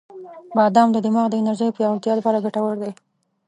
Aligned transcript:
•بادام 0.55 0.87
د 0.91 0.97
دماغ 1.05 1.27
د 1.29 1.33
انرژی 1.41 1.75
پیاوړتیا 1.77 2.13
لپاره 2.17 2.43
ګټور 2.45 2.75
دی. 2.83 2.91